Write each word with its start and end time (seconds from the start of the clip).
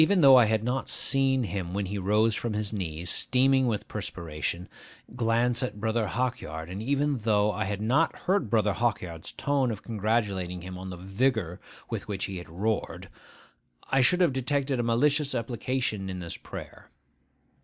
Even 0.03 0.21
though 0.21 0.35
I 0.35 0.45
had 0.45 0.63
not 0.63 0.89
seen 0.89 1.43
him 1.43 1.75
when 1.75 1.85
he 1.85 1.99
rose 1.99 2.33
from 2.33 2.53
his 2.53 2.73
knees, 2.73 3.07
steaming 3.07 3.67
with 3.67 3.87
perspiration, 3.87 4.67
glance 5.15 5.61
at 5.61 5.79
Brother 5.79 6.07
Hawkyard, 6.07 6.71
and 6.71 6.81
even 6.81 7.17
though 7.19 7.51
I 7.51 7.65
had 7.65 7.81
not 7.83 8.15
heard 8.15 8.49
Brother 8.49 8.73
Hawkyard's 8.73 9.31
tone 9.33 9.69
of 9.69 9.83
congratulating 9.83 10.63
him 10.63 10.75
on 10.75 10.89
the 10.89 10.97
vigour 10.97 11.59
with 11.91 12.07
which 12.07 12.25
he 12.25 12.37
had 12.37 12.49
roared, 12.49 13.09
I 13.91 14.01
should 14.01 14.21
have 14.21 14.33
detected 14.33 14.79
a 14.79 14.89
malicious 14.89 15.35
application 15.35 16.09
in 16.09 16.17
this 16.17 16.35
prayer. 16.35 16.89